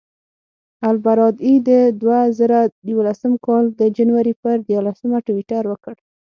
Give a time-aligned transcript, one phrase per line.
[0.89, 1.69] البرادعي د
[2.01, 2.59] دوه زره
[2.91, 5.95] یولسم کال د جنورۍ پر دیارلسمه ټویټر وکړ.